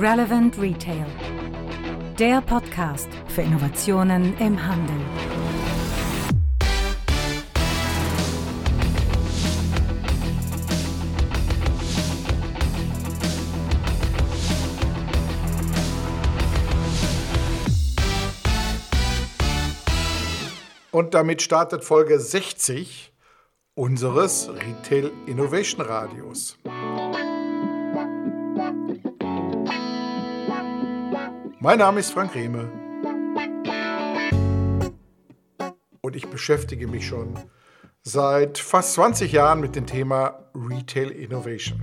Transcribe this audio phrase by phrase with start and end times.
[0.00, 1.06] Relevant Retail.
[2.20, 4.94] Der Podcast für Innovationen im Handel.
[20.92, 23.12] Und damit startet Folge 60
[23.74, 26.56] unseres Retail Innovation Radios.
[31.60, 32.70] Mein Name ist Frank Rehme
[36.02, 37.34] und ich beschäftige mich schon
[38.04, 41.80] seit fast 20 Jahren mit dem Thema Retail Innovation.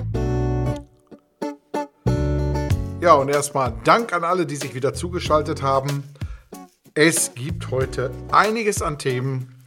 [3.02, 6.06] Ja, und erstmal Dank an alle, die sich wieder zugeschaltet haben.
[6.94, 9.62] Es gibt heute einiges an Themen.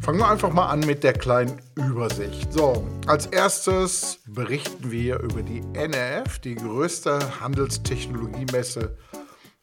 [0.00, 2.52] Fangen wir einfach mal an mit der kleinen Übersicht.
[2.52, 8.96] So, als erstes berichten wir über die NRF, die größte Handelstechnologiemesse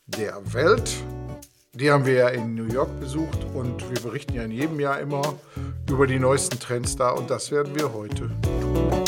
[0.08, 0.92] der Welt.
[1.74, 5.00] Die haben wir ja in New York besucht und wir berichten ja in jedem Jahr
[5.00, 5.34] immer
[5.90, 9.04] über die neuesten Trends da und das werden wir heute tun.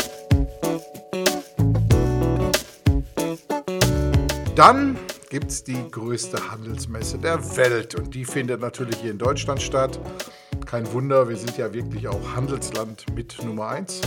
[4.56, 4.98] Dann
[5.30, 10.00] gibt es die größte Handelsmesse der Welt und die findet natürlich hier in Deutschland statt.
[10.66, 14.02] Kein Wunder, wir sind ja wirklich auch Handelsland mit Nummer 1.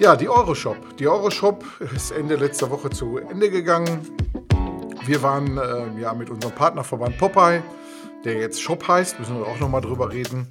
[0.00, 0.96] Ja, die Euroshop.
[0.96, 4.00] Die Euroshop ist Ende letzter Woche zu Ende gegangen.
[5.06, 7.62] Wir waren äh, ja mit unserem Partnerverband Popeye,
[8.24, 10.48] der jetzt Shop heißt, müssen wir auch nochmal drüber reden,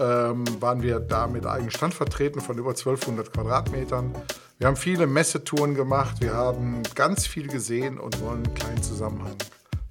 [0.00, 4.12] ähm, waren wir da mit eigenem Stand vertreten von über 1200 Quadratmetern.
[4.58, 9.36] Wir haben viele Messetouren gemacht, wir haben ganz viel gesehen und wollen einen kleinen Zusammenhang,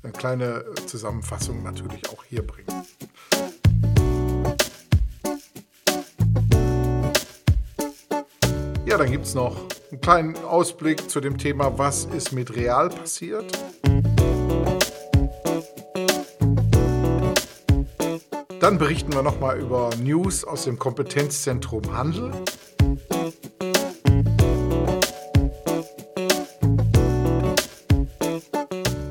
[0.03, 2.67] eine kleine Zusammenfassung natürlich auch hier bringen.
[8.85, 9.55] Ja, dann gibt es noch
[9.91, 13.45] einen kleinen Ausblick zu dem Thema, was ist mit Real passiert.
[18.63, 22.31] Dann berichten wir nochmal über News aus dem Kompetenzzentrum Handel.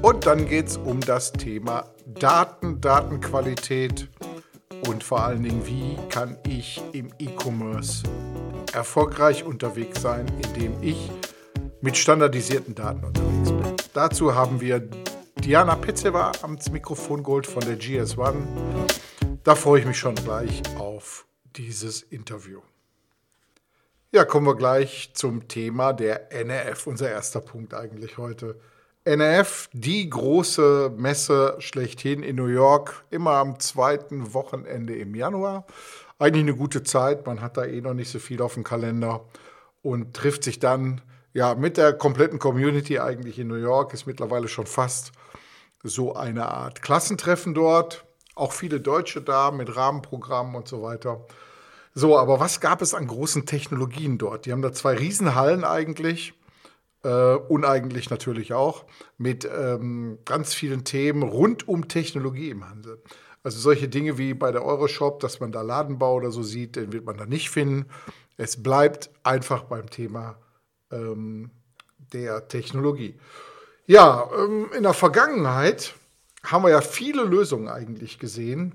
[0.00, 4.08] Und dann geht es um das Thema Daten, Datenqualität
[4.88, 8.04] und vor allen Dingen, wie kann ich im E-Commerce
[8.72, 11.10] erfolgreich unterwegs sein, indem ich
[11.82, 13.76] mit standardisierten Daten unterwegs bin.
[13.92, 14.88] Dazu haben wir
[15.44, 19.01] Diana Petzeva am Mikrofon geholt von der GS1.
[19.44, 21.26] Da freue ich mich schon gleich auf
[21.56, 22.60] dieses Interview.
[24.12, 28.60] Ja, kommen wir gleich zum Thema der NRF, unser erster Punkt eigentlich heute.
[29.04, 35.66] NRF, die große Messe schlechthin in New York, immer am zweiten Wochenende im Januar.
[36.20, 39.24] Eigentlich eine gute Zeit, man hat da eh noch nicht so viel auf dem Kalender
[39.82, 41.00] und trifft sich dann
[41.32, 43.92] ja mit der kompletten Community eigentlich in New York.
[43.92, 45.10] Ist mittlerweile schon fast
[45.82, 48.04] so eine Art Klassentreffen dort.
[48.34, 51.26] Auch viele Deutsche da mit Rahmenprogrammen und so weiter.
[51.94, 54.46] So, aber was gab es an großen Technologien dort?
[54.46, 56.32] Die haben da zwei Riesenhallen eigentlich
[57.04, 58.84] äh, uneigentlich natürlich auch,
[59.18, 63.02] mit ähm, ganz vielen Themen rund um Technologie im Handel.
[63.42, 66.92] Also solche Dinge wie bei der Euroshop, dass man da Ladenbau oder so sieht, den
[66.92, 67.86] wird man da nicht finden.
[68.36, 70.36] Es bleibt einfach beim Thema
[70.90, 71.50] ähm,
[72.12, 73.18] der Technologie.
[73.86, 75.94] Ja, ähm, in der Vergangenheit
[76.44, 78.74] haben wir ja viele Lösungen eigentlich gesehen,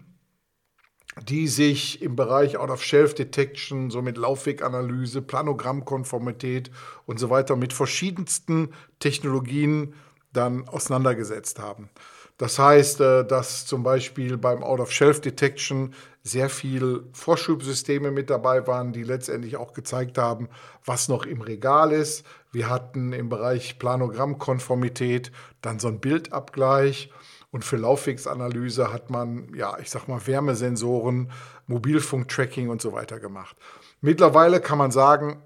[1.24, 6.72] die sich im Bereich Out-of-Shelf-Detection, so mit Laufweganalyse, Planogrammkonformität
[7.06, 9.96] und so weiter mit verschiedensten Technologien
[10.32, 11.90] dann auseinandergesetzt haben.
[12.38, 19.04] Das heißt, äh, dass zum Beispiel beim Out-of-Shelf-Detection sehr viel Vorschubsysteme mit dabei waren, die
[19.04, 20.50] letztendlich auch gezeigt haben,
[20.86, 22.26] was noch im Regal ist.
[22.52, 27.10] Wir hatten im Bereich Planogrammkonformität dann so einen Bildabgleich
[27.52, 31.32] und für Laufwegsanalyse hat man, ja, ich sag mal, Wärmesensoren,
[31.68, 33.56] Mobilfunktracking und so weiter gemacht.
[34.02, 35.42] Mittlerweile kann man sagen,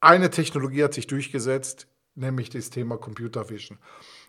[0.00, 3.78] eine Technologie hat sich durchgesetzt, nämlich das Thema Computer Vision.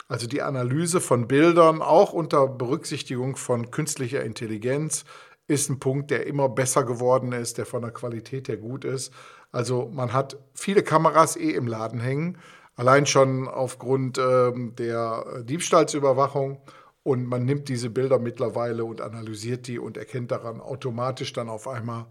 [0.07, 5.05] Also die Analyse von Bildern, auch unter Berücksichtigung von künstlicher Intelligenz,
[5.47, 9.13] ist ein Punkt, der immer besser geworden ist, der von der Qualität her gut ist.
[9.51, 12.37] Also man hat viele Kameras eh im Laden hängen
[12.75, 16.61] Allein schon aufgrund ähm, der Diebstahlsüberwachung.
[17.03, 21.67] Und man nimmt diese Bilder mittlerweile und analysiert die und erkennt daran automatisch dann auf
[21.67, 22.05] einmal,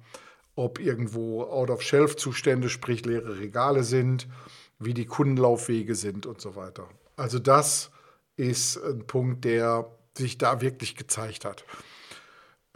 [0.57, 4.27] ob irgendwo Out-of-Shelf-Zustände, sprich leere Regale sind,
[4.81, 6.89] wie die Kundenlaufwege sind und so weiter.
[7.17, 7.91] Also das
[8.37, 9.87] ist ein Punkt, der
[10.17, 11.65] sich da wirklich gezeigt hat.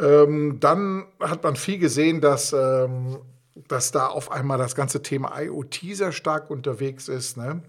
[0.01, 3.19] Ähm, dann hat man viel gesehen, dass ähm,
[3.55, 7.37] dass da auf einmal das ganze Thema IoT sehr stark unterwegs ist.
[7.37, 7.63] Ne?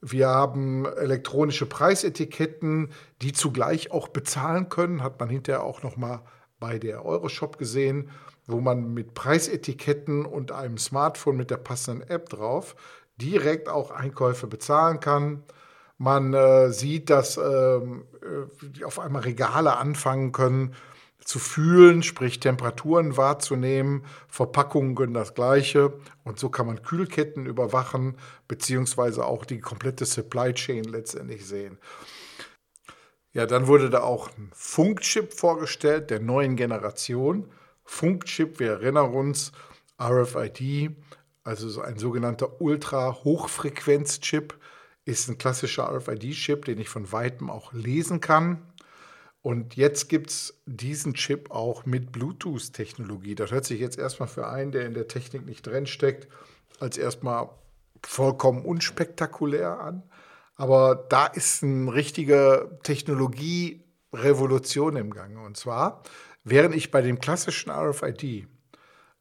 [0.00, 2.90] Wir haben elektronische Preisetiketten,
[3.22, 5.02] die zugleich auch bezahlen können.
[5.02, 6.22] Hat man hinterher auch noch mal
[6.60, 8.10] bei der Euroshop gesehen,
[8.46, 12.76] wo man mit Preisetiketten und einem Smartphone mit der passenden App drauf
[13.20, 15.42] direkt auch Einkäufe bezahlen kann.
[15.98, 20.74] Man äh, sieht, dass ähm, äh, auf einmal Regale anfangen können
[21.24, 24.04] zu fühlen, sprich Temperaturen wahrzunehmen.
[24.28, 25.92] Verpackungen können das Gleiche.
[26.24, 28.16] Und so kann man Kühlketten überwachen,
[28.48, 31.78] beziehungsweise auch die komplette Supply Chain letztendlich sehen.
[33.32, 37.50] Ja, dann wurde da auch ein Funkchip vorgestellt der neuen Generation.
[37.84, 39.52] Funkchip, wir erinnern uns,
[40.00, 40.90] RFID,
[41.42, 44.54] also ein sogenannter Ultra-Hochfrequenz-Chip,
[45.04, 48.71] ist ein klassischer RFID-Chip, den ich von weitem auch lesen kann.
[49.42, 53.34] Und jetzt gibt es diesen Chip auch mit Bluetooth-Technologie.
[53.34, 56.28] Das hört sich jetzt erstmal für einen, der in der Technik nicht drin steckt,
[56.78, 57.48] als erstmal
[58.04, 60.04] vollkommen unspektakulär an.
[60.54, 65.40] Aber da ist eine richtige Technologierevolution im Gange.
[65.40, 66.04] Und zwar,
[66.44, 68.46] während ich bei dem klassischen RFID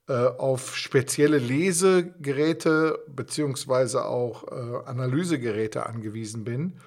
[0.08, 6.80] äh, auf spezielle Lesegeräte beziehungsweise auch äh, Analysegeräte angewiesen bin,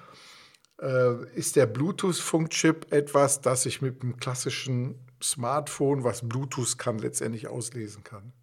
[0.77, 8.03] ist der Bluetooth-Funkchip etwas, das ich mit dem klassischen Smartphone, was Bluetooth kann, letztendlich auslesen
[8.03, 8.33] kann.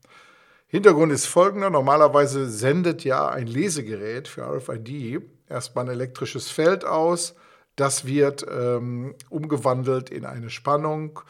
[0.66, 1.68] Hintergrund ist folgender.
[1.68, 7.34] Normalerweise sendet ja ein Lesegerät für RFID erstmal ein elektrisches Feld aus.
[7.76, 11.20] Das wird ähm, umgewandelt in eine Spannung,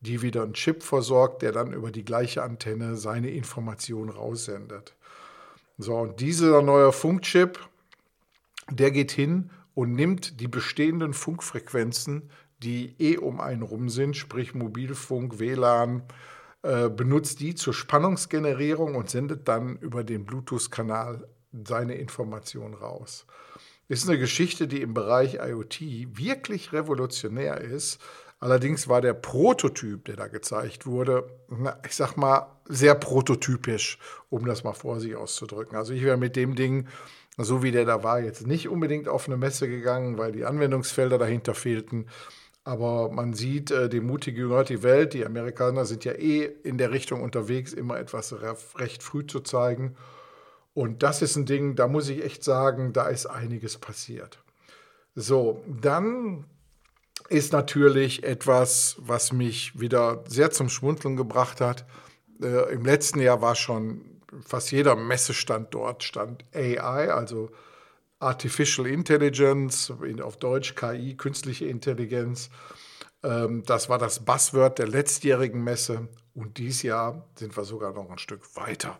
[0.00, 4.94] die wieder einen Chip versorgt, der dann über die gleiche Antenne seine Information raussendet.
[5.78, 7.58] So, und dieser neue Funkchip,
[8.70, 12.30] der geht hin und nimmt die bestehenden Funkfrequenzen,
[12.62, 16.02] die eh um einen rum sind, sprich Mobilfunk, WLAN,
[16.62, 21.26] äh, benutzt die zur Spannungsgenerierung und sendet dann über den Bluetooth-Kanal
[21.66, 23.26] seine Information raus.
[23.88, 25.80] Ist eine Geschichte, die im Bereich IoT
[26.16, 28.00] wirklich revolutionär ist.
[28.38, 33.98] Allerdings war der Prototyp, der da gezeigt wurde, na, ich sag mal, sehr prototypisch,
[34.30, 35.76] um das mal vor sich auszudrücken.
[35.76, 36.86] Also ich wäre mit dem Ding
[37.38, 41.18] so wie der da war, jetzt nicht unbedingt auf eine Messe gegangen, weil die Anwendungsfelder
[41.18, 42.06] dahinter fehlten.
[42.64, 45.14] Aber man sieht, äh, die mutige gehört die Welt.
[45.14, 48.34] Die Amerikaner sind ja eh in der Richtung unterwegs, immer etwas
[48.76, 49.96] recht früh zu zeigen.
[50.74, 54.42] Und das ist ein Ding, da muss ich echt sagen, da ist einiges passiert.
[55.14, 56.44] So, dann
[57.28, 61.84] ist natürlich etwas, was mich wieder sehr zum Schmunzeln gebracht hat.
[62.40, 64.11] Äh, Im letzten Jahr war schon
[64.44, 67.50] fast jeder Messestand dort stand AI, also
[68.18, 69.92] Artificial Intelligence,
[70.22, 72.50] auf Deutsch KI, künstliche Intelligenz.
[73.22, 78.10] Ähm, das war das Buzzword der letztjährigen Messe und dieses Jahr sind wir sogar noch
[78.10, 78.98] ein Stück weiter.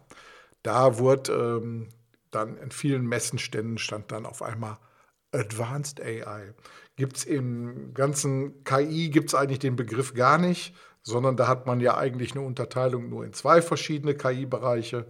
[0.62, 1.88] Da wurde ähm,
[2.30, 4.78] dann in vielen Messenständen stand dann auf einmal
[5.32, 6.54] Advanced AI.
[6.96, 11.66] Gibt es im ganzen KI, gibt es eigentlich den Begriff gar nicht sondern da hat
[11.66, 15.06] man ja eigentlich eine Unterteilung nur in zwei verschiedene KI-Bereiche.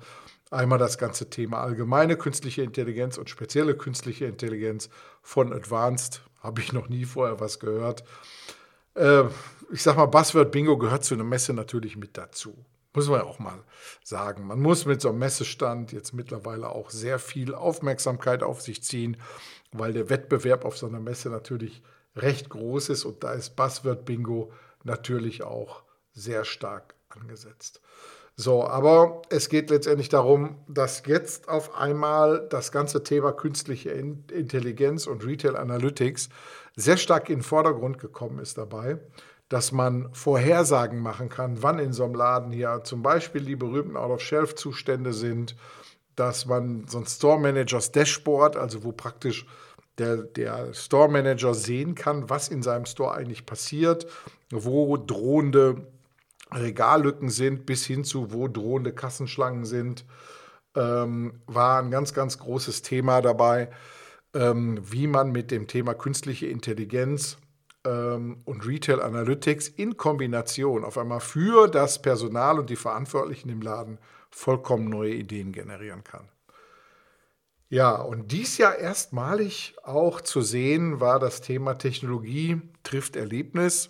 [0.50, 4.90] Einmal das ganze Thema allgemeine künstliche Intelligenz und spezielle künstliche Intelligenz
[5.22, 6.22] von Advanced.
[6.40, 8.04] Habe ich noch nie vorher was gehört.
[8.94, 9.24] Äh,
[9.72, 12.54] ich sag mal, Buzzword Bingo gehört zu einer Messe natürlich mit dazu.
[12.94, 13.64] Muss man ja auch mal
[14.04, 14.46] sagen.
[14.46, 19.16] Man muss mit so einem Messestand jetzt mittlerweile auch sehr viel Aufmerksamkeit auf sich ziehen,
[19.72, 21.82] weil der Wettbewerb auf so einer Messe natürlich
[22.14, 24.52] recht groß ist und da ist Buzzword Bingo
[24.84, 25.81] natürlich auch
[26.12, 27.80] sehr stark angesetzt.
[28.34, 35.06] So, aber es geht letztendlich darum, dass jetzt auf einmal das ganze Thema künstliche Intelligenz
[35.06, 36.30] und Retail Analytics
[36.74, 38.98] sehr stark in den Vordergrund gekommen ist dabei,
[39.50, 43.98] dass man Vorhersagen machen kann, wann in so einem Laden hier zum Beispiel die berühmten
[43.98, 45.54] Out-of-Shelf-Zustände sind,
[46.16, 49.46] dass man so ein Store Managers Dashboard, also wo praktisch
[49.98, 54.06] der, der Store Manager sehen kann, was in seinem Store eigentlich passiert,
[54.50, 55.86] wo drohende
[56.54, 60.04] Regallücken sind, bis hin zu wo drohende Kassenschlangen sind,
[60.74, 63.70] ähm, war ein ganz, ganz großes Thema dabei,
[64.34, 67.38] ähm, wie man mit dem Thema künstliche Intelligenz
[67.84, 73.60] ähm, und Retail Analytics in Kombination auf einmal für das Personal und die Verantwortlichen im
[73.60, 73.98] Laden
[74.30, 76.28] vollkommen neue Ideen generieren kann.
[77.68, 83.88] Ja, und dies Jahr erstmalig auch zu sehen war das Thema Technologie trifft Erlebnis.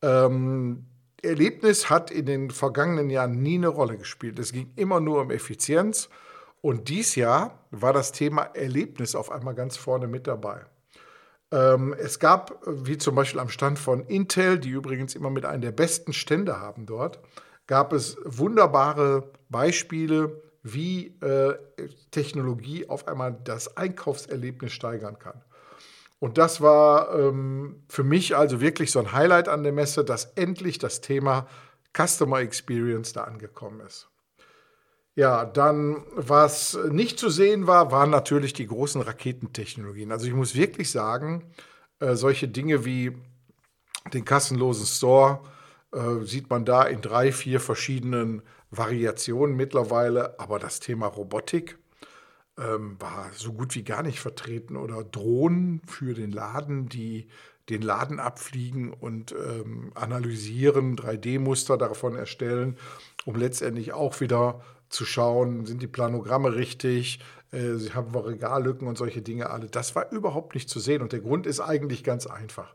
[0.00, 0.86] Ähm,
[1.22, 4.38] Erlebnis hat in den vergangenen Jahren nie eine Rolle gespielt.
[4.38, 6.08] Es ging immer nur um Effizienz.
[6.62, 10.66] Und dies Jahr war das Thema Erlebnis auf einmal ganz vorne mit dabei.
[11.52, 15.62] Ähm, es gab, wie zum Beispiel am Stand von Intel, die übrigens immer mit einem
[15.62, 17.20] der besten Stände haben dort,
[17.66, 21.54] gab es wunderbare Beispiele, wie äh,
[22.10, 25.42] Technologie auf einmal das Einkaufserlebnis steigern kann.
[26.20, 30.26] Und das war ähm, für mich also wirklich so ein Highlight an der Messe, dass
[30.36, 31.48] endlich das Thema
[31.96, 34.08] Customer Experience da angekommen ist.
[35.16, 40.12] Ja, dann, was nicht zu sehen war, waren natürlich die großen Raketentechnologien.
[40.12, 41.50] Also ich muss wirklich sagen,
[41.98, 43.16] äh, solche Dinge wie
[44.12, 45.40] den kassenlosen Store
[45.92, 50.38] äh, sieht man da in drei, vier verschiedenen Variationen mittlerweile.
[50.38, 51.78] Aber das Thema Robotik
[52.58, 54.76] ähm, war so gut wie gar nicht vertreten.
[54.76, 57.28] Oder Drohnen für den Laden, die
[57.68, 62.76] den Laden abfliegen und ähm, analysieren, 3D-Muster davon erstellen,
[63.24, 67.20] um letztendlich auch wieder zu schauen, sind die Planogramme richtig,
[67.52, 69.66] äh, haben wir Regallücken und solche Dinge alle.
[69.66, 72.74] Das war überhaupt nicht zu sehen und der Grund ist eigentlich ganz einfach.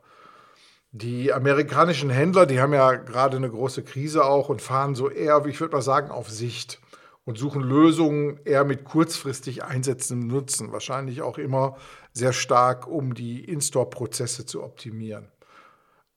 [0.91, 5.45] Die amerikanischen Händler, die haben ja gerade eine große Krise auch und fahren so eher,
[5.45, 6.79] ich würde mal sagen, auf Sicht
[7.25, 11.75] und suchen Lösungen eher mit kurzfristig einsetzendem Nutzen, wahrscheinlich auch immer
[12.13, 15.27] sehr stark, um die In-Store-Prozesse zu optimieren.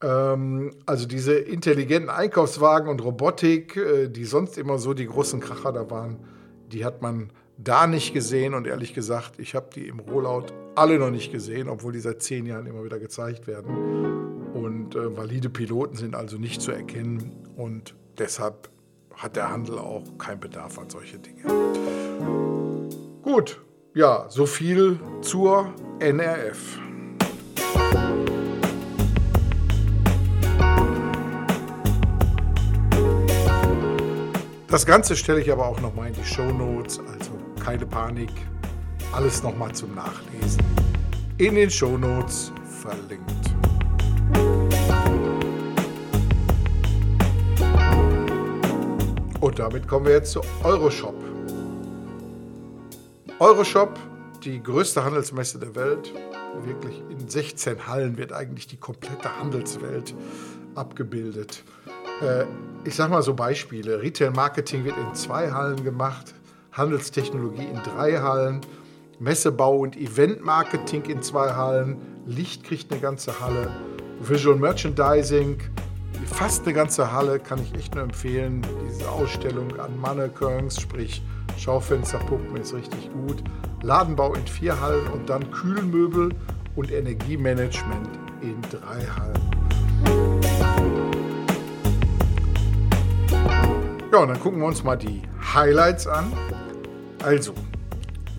[0.03, 5.73] Ähm, also diese intelligenten Einkaufswagen und Robotik, äh, die sonst immer so die großen Kracher
[5.73, 6.25] da waren,
[6.71, 10.47] die hat man da nicht gesehen und ehrlich gesagt, ich habe die im Rollout
[10.77, 14.53] alle noch nicht gesehen, obwohl die seit zehn Jahren immer wieder gezeigt werden.
[14.55, 18.71] Und äh, valide Piloten sind also nicht zu erkennen und deshalb
[19.19, 21.43] hat der Handel auch keinen Bedarf an solche Dinge.
[23.23, 23.61] Gut,
[23.95, 26.79] ja, so viel zur NRF.
[34.69, 37.33] Das Ganze stelle ich aber auch nochmal in die Show Notes, also
[37.65, 38.31] keine Panik,
[39.13, 40.63] alles nochmal zum Nachlesen.
[41.39, 43.68] In den Show Notes verlinkt.
[49.59, 51.17] Damit kommen wir jetzt zu Euroshop.
[53.41, 53.99] Euroshop,
[54.45, 56.15] die größte Handelsmesse der Welt,
[56.63, 60.15] wirklich in 16 Hallen wird eigentlich die komplette Handelswelt
[60.77, 61.65] abgebildet.
[62.23, 62.45] Äh,
[62.85, 64.01] ich sage mal so Beispiele.
[64.01, 66.35] Retail Marketing wird in zwei Hallen gemacht,
[66.71, 68.61] Handelstechnologie in drei Hallen,
[69.19, 71.97] Messebau und Event Marketing in zwei Hallen,
[72.27, 73.73] Licht kriegt eine ganze Halle,
[74.21, 75.59] Visual Merchandising,
[76.29, 78.65] fast eine ganze Halle, kann ich echt nur empfehlen.
[78.89, 81.23] Diese Ausstellung an Mannequins, sprich
[81.57, 83.43] Schaufensterpuppen, ist richtig gut.
[83.83, 86.35] Ladenbau in vier Hallen und dann Kühlmöbel
[86.77, 88.09] und Energiemanagement
[88.41, 89.59] in drei Hallen.
[94.13, 95.23] Ja, und dann gucken wir uns mal die
[95.55, 96.33] Highlights an.
[97.23, 97.53] Also,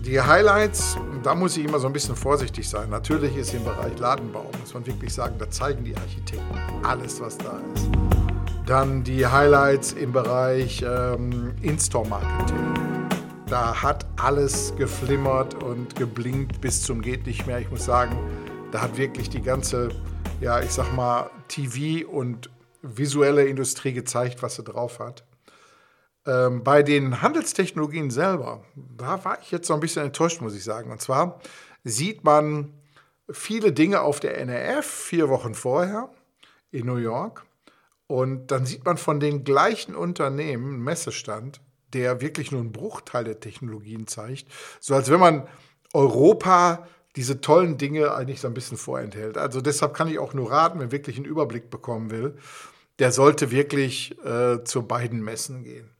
[0.04, 2.88] die Highlights, da muss ich immer so ein bisschen vorsichtig sein.
[2.90, 7.36] Natürlich ist im Bereich Ladenbau, muss man wirklich sagen, da zeigen die Architekten alles, was
[7.38, 7.88] da ist.
[8.66, 12.74] Dann die Highlights im Bereich ähm, In-Store-Marketing.
[13.46, 17.58] Da hat alles geflimmert und geblinkt bis zum geht nicht mehr.
[17.58, 18.16] Ich muss sagen,
[18.70, 19.88] da hat wirklich die ganze,
[20.40, 22.48] ja, ich sag mal, TV und
[22.82, 25.24] visuelle Industrie gezeigt, was sie drauf hat.
[26.26, 30.64] Ähm, bei den Handelstechnologien selber, da war ich jetzt so ein bisschen enttäuscht, muss ich
[30.64, 30.90] sagen.
[30.90, 31.40] Und zwar
[31.84, 32.74] sieht man
[33.30, 36.10] viele Dinge auf der NRF vier Wochen vorher
[36.70, 37.44] in New York.
[38.06, 41.60] Und dann sieht man von den gleichen Unternehmen einen Messestand,
[41.92, 44.46] der wirklich nur einen Bruchteil der Technologien zeigt.
[44.80, 45.48] So als wenn man
[45.92, 46.86] Europa
[47.16, 49.36] diese tollen Dinge eigentlich so ein bisschen vorenthält.
[49.36, 52.36] Also deshalb kann ich auch nur raten, wer wirklich einen Überblick bekommen will,
[52.98, 55.90] der sollte wirklich äh, zu beiden Messen gehen.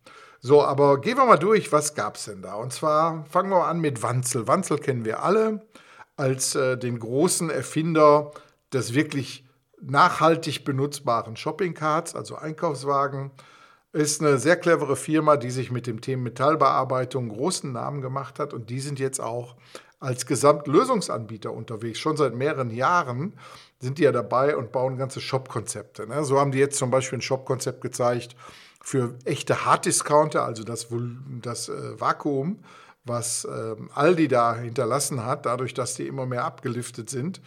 [0.42, 2.54] So, aber gehen wir mal durch, was gab es denn da?
[2.54, 4.48] Und zwar fangen wir an mit Wanzel.
[4.48, 5.66] Wanzel kennen wir alle
[6.16, 8.30] als äh, den großen Erfinder
[8.72, 9.44] des wirklich
[9.82, 13.30] nachhaltig benutzbaren Shoppingcards, also Einkaufswagen.
[13.92, 18.54] Ist eine sehr clevere Firma, die sich mit dem Thema Metallbearbeitung großen Namen gemacht hat
[18.54, 19.56] und die sind jetzt auch
[19.98, 21.98] als Gesamtlösungsanbieter unterwegs.
[21.98, 23.34] Schon seit mehreren Jahren
[23.80, 26.06] sind die ja dabei und bauen ganze Shop-Konzepte.
[26.06, 26.24] Ne?
[26.24, 28.36] So haben die jetzt zum Beispiel ein Shop-Konzept gezeigt,
[28.82, 30.88] für echte Harddiscounter, also das,
[31.42, 32.60] das äh, Vakuum,
[33.04, 37.40] was äh, Aldi da hinterlassen hat, dadurch, dass die immer mehr abgeliftet sind.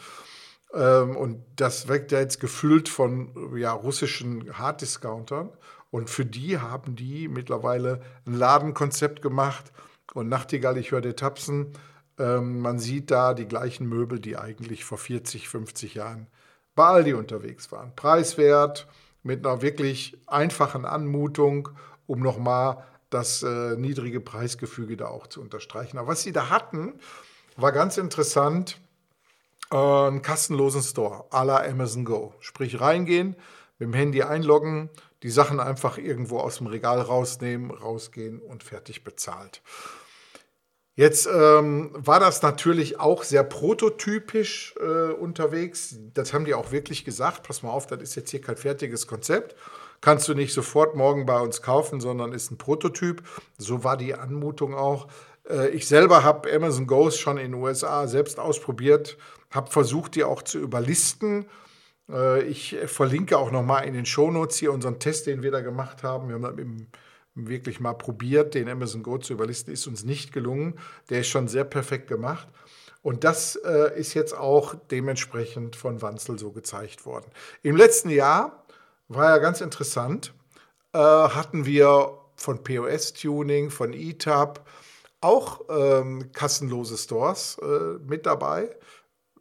[0.73, 5.49] Ähm, und das wird ja jetzt gefüllt von ja, russischen Harddiscountern.
[5.91, 9.71] Und für die haben die mittlerweile ein Ladenkonzept gemacht.
[10.13, 11.73] Und Nachtigall, ich höre dir tapsen.
[12.17, 16.27] Ähm, man sieht da die gleichen Möbel, die eigentlich vor 40, 50 Jahren
[16.75, 17.95] bei Aldi unterwegs waren.
[17.95, 18.87] Preiswert,
[19.23, 21.69] mit einer wirklich einfachen Anmutung,
[22.05, 25.97] um nochmal das äh, niedrige Preisgefüge da auch zu unterstreichen.
[25.97, 26.93] Aber was sie da hatten,
[27.55, 28.79] war ganz interessant,
[29.71, 32.33] äh, einen kostenlosen Store à la Amazon Go.
[32.39, 33.35] Sprich reingehen,
[33.79, 34.89] mit dem Handy einloggen,
[35.23, 39.61] die Sachen einfach irgendwo aus dem Regal rausnehmen, rausgehen und fertig bezahlt.
[40.95, 45.97] Jetzt ähm, war das natürlich auch sehr prototypisch äh, unterwegs.
[46.13, 47.41] Das haben die auch wirklich gesagt.
[47.43, 49.55] Pass mal auf, das ist jetzt hier kein fertiges Konzept.
[50.01, 53.23] Kannst du nicht sofort morgen bei uns kaufen, sondern ist ein Prototyp.
[53.57, 55.07] So war die Anmutung auch.
[55.49, 59.17] Äh, ich selber habe Amazon Ghost schon in den USA selbst ausprobiert,
[59.49, 61.47] habe versucht, die auch zu überlisten.
[62.07, 66.03] Äh, ich verlinke auch nochmal in den Shownotes hier unseren Test, den wir da gemacht
[66.03, 66.27] haben.
[66.27, 66.87] Wir haben das im
[67.35, 70.79] wirklich mal probiert, den Amazon Go zu überlisten, ist uns nicht gelungen.
[71.09, 72.47] Der ist schon sehr perfekt gemacht.
[73.01, 77.25] Und das äh, ist jetzt auch dementsprechend von Wanzel so gezeigt worden.
[77.61, 78.65] Im letzten Jahr
[79.09, 80.33] war ja ganz interessant,
[80.93, 84.65] äh, hatten wir von POS-Tuning, von ETAP
[85.21, 88.75] auch ähm, kassenlose Stores äh, mit dabei.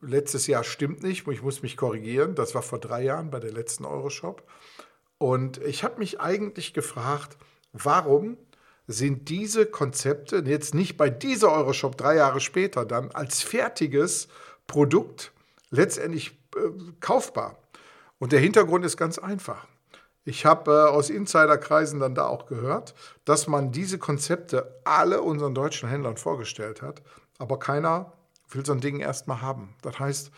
[0.00, 2.34] Letztes Jahr stimmt nicht, ich muss mich korrigieren.
[2.34, 4.42] Das war vor drei Jahren bei der letzten Euroshop.
[5.18, 7.36] Und ich habe mich eigentlich gefragt,
[7.72, 8.36] warum
[8.86, 14.28] sind diese Konzepte jetzt nicht bei dieser Euroshop drei Jahre später dann als fertiges
[14.66, 15.32] Produkt
[15.70, 16.60] letztendlich äh,
[17.00, 17.58] kaufbar?
[18.18, 19.66] Und der Hintergrund ist ganz einfach.
[20.24, 25.54] Ich habe äh, aus Insiderkreisen dann da auch gehört, dass man diese Konzepte alle unseren
[25.54, 27.02] deutschen Händlern vorgestellt hat,
[27.38, 28.12] aber keiner
[28.54, 29.74] will so ein Ding erstmal haben.
[29.82, 30.30] Das heißt,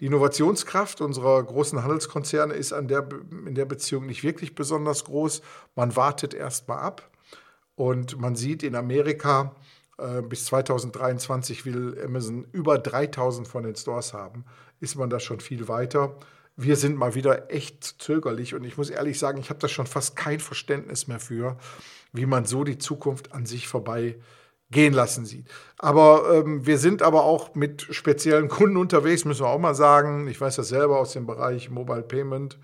[0.00, 3.08] die Innovationskraft unserer großen Handelskonzerne ist der,
[3.46, 5.42] in der Beziehung nicht wirklich besonders groß.
[5.76, 7.10] Man wartet erst mal ab
[7.76, 9.54] und man sieht in Amerika,
[9.98, 14.44] äh, bis 2023 will Amazon über 3000 von den Stores haben.
[14.80, 16.16] Ist man da schon viel weiter?
[16.56, 19.86] Wir sind mal wieder echt zögerlich und ich muss ehrlich sagen, ich habe da schon
[19.86, 21.56] fast kein Verständnis mehr für,
[22.12, 24.16] wie man so die Zukunft an sich vorbei
[24.72, 25.46] gehen lassen sieht.
[25.78, 30.26] Aber ähm, wir sind aber auch mit speziellen Kunden unterwegs, müssen wir auch mal sagen.
[30.26, 32.58] Ich weiß das selber aus dem Bereich Mobile Payment,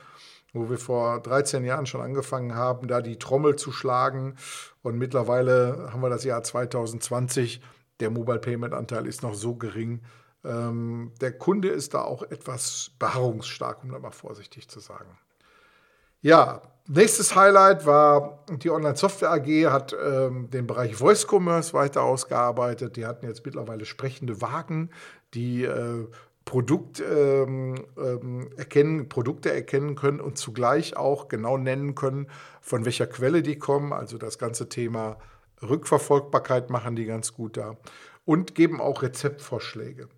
[0.52, 4.34] wo wir vor 13 Jahren schon angefangen haben, da die Trommel zu schlagen.
[4.82, 7.60] Und mittlerweile haben wir das Jahr 2020.
[8.00, 10.00] Der Mobile Payment Anteil ist noch so gering.
[10.44, 15.18] Ähm, der Kunde ist da auch etwas beharrungsstark, um da mal vorsichtig zu sagen.
[16.20, 22.96] Ja, nächstes Highlight war, die Online-Software AG hat ähm, den Bereich Voice Commerce weiter ausgearbeitet.
[22.96, 24.90] Die hatten jetzt mittlerweile sprechende Wagen,
[25.34, 26.08] die äh,
[26.44, 32.26] Produkt, ähm, ähm, erkennen, Produkte erkennen können und zugleich auch genau nennen können,
[32.62, 33.92] von welcher Quelle die kommen.
[33.92, 35.18] Also das ganze Thema
[35.62, 37.76] Rückverfolgbarkeit machen die ganz gut da
[38.24, 40.08] und geben auch Rezeptvorschläge.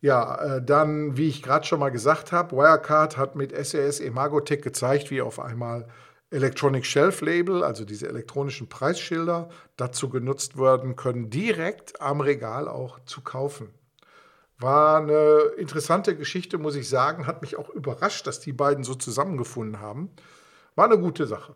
[0.00, 4.62] Ja, äh, dann, wie ich gerade schon mal gesagt habe, Wirecard hat mit SAS Emagotech
[4.62, 5.88] gezeigt, wie auf einmal
[6.30, 13.00] Electronic Shelf Label, also diese elektronischen Preisschilder, dazu genutzt werden können, direkt am Regal auch
[13.04, 13.74] zu kaufen.
[14.58, 17.26] War eine interessante Geschichte, muss ich sagen.
[17.26, 20.10] Hat mich auch überrascht, dass die beiden so zusammengefunden haben.
[20.76, 21.54] War eine gute Sache.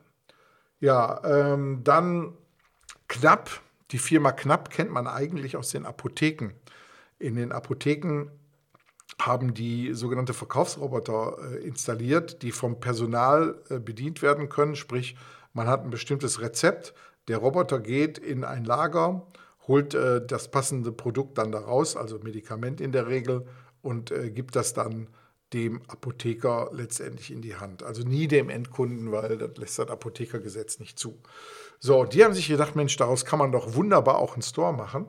[0.81, 2.35] Ja, ähm, dann
[3.09, 3.51] Knapp.
[3.91, 6.55] Die Firma Knapp kennt man eigentlich aus den Apotheken.
[7.19, 8.31] In den Apotheken
[9.21, 14.77] haben die sogenannte Verkaufsroboter äh, installiert, die vom Personal äh, bedient werden können.
[14.77, 15.17] Sprich,
[15.53, 16.95] man hat ein bestimmtes Rezept.
[17.29, 19.27] Der Roboter geht in ein Lager,
[19.67, 23.47] holt äh, das passende Produkt dann daraus, also Medikament in der Regel,
[23.83, 25.09] und gibt das dann
[25.53, 27.83] dem Apotheker letztendlich in die Hand.
[27.83, 31.21] Also nie dem Endkunden, weil das lässt das Apothekergesetz nicht zu.
[31.81, 35.07] So, die haben sich gedacht, Mensch, daraus kann man doch wunderbar auch einen Store machen.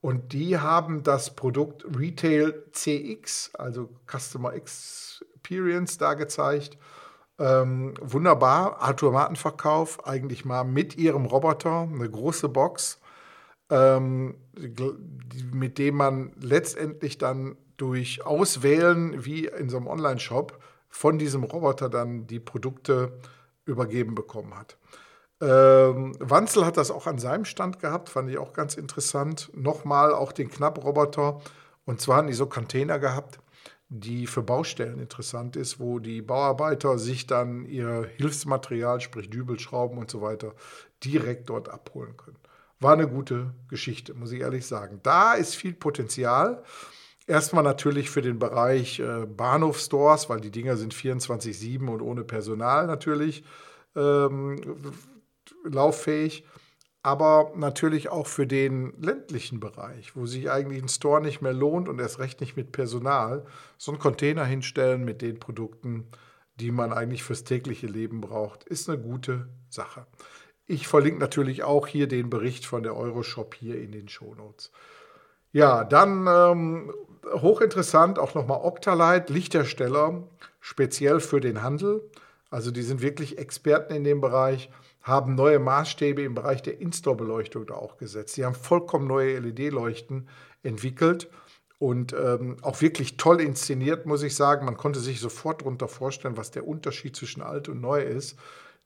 [0.00, 6.78] Und die haben das Produkt Retail CX, also Customer Experience, da gezeigt.
[7.38, 13.00] Ähm, wunderbar, Automatenverkauf, eigentlich mal mit ihrem Roboter, eine große Box,
[13.70, 14.36] ähm,
[15.52, 20.58] mit dem man letztendlich dann durch Auswählen, wie in so einem Online-Shop,
[20.88, 23.18] von diesem Roboter dann die Produkte
[23.64, 24.78] übergeben bekommen hat.
[25.40, 29.50] Ähm, Wanzel hat das auch an seinem Stand gehabt, fand ich auch ganz interessant.
[29.54, 31.40] Nochmal auch den Knapproboter.
[31.84, 33.38] Und zwar haben die so Container gehabt,
[33.88, 40.10] die für Baustellen interessant ist, wo die Bauarbeiter sich dann ihr Hilfsmaterial, sprich Dübelschrauben und
[40.10, 40.54] so weiter,
[41.02, 42.36] direkt dort abholen können.
[42.80, 45.00] War eine gute Geschichte, muss ich ehrlich sagen.
[45.02, 46.62] Da ist viel Potenzial.
[47.26, 52.86] Erstmal natürlich für den Bereich äh, Bahnhofstores, weil die Dinger sind 24-7 und ohne Personal
[52.86, 53.44] natürlich.
[53.96, 54.76] Ähm,
[55.64, 56.44] lauffähig,
[57.02, 61.88] aber natürlich auch für den ländlichen Bereich, wo sich eigentlich ein Store nicht mehr lohnt
[61.88, 66.08] und erst recht nicht mit Personal, so einen Container hinstellen mit den Produkten,
[66.56, 70.06] die man eigentlich fürs tägliche Leben braucht, ist eine gute Sache.
[70.66, 74.70] Ich verlinke natürlich auch hier den Bericht von der Euroshop hier in den Shownotes.
[75.52, 76.92] Ja, dann ähm,
[77.32, 80.28] hochinteressant auch nochmal Octalight, Lichtersteller,
[80.60, 82.02] speziell für den Handel.
[82.50, 84.70] Also die sind wirklich Experten in dem Bereich,
[85.08, 88.34] haben neue Maßstäbe im Bereich der In-Store-Beleuchtung da auch gesetzt.
[88.34, 90.28] Sie haben vollkommen neue LED-Leuchten
[90.62, 91.28] entwickelt
[91.78, 94.66] und ähm, auch wirklich toll inszeniert, muss ich sagen.
[94.66, 98.38] Man konnte sich sofort darunter vorstellen, was der Unterschied zwischen alt und neu ist,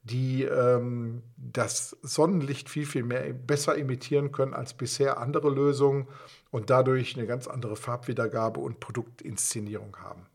[0.02, 6.08] die ähm, das Sonnenlicht viel, viel mehr besser imitieren können als bisher andere Lösungen
[6.50, 10.26] und dadurch eine ganz andere Farbwiedergabe und Produktinszenierung haben.